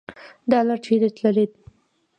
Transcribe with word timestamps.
دا 0.51 0.59
لار 0.67 0.79
چیري 0.85 1.09
تللي 1.17 1.45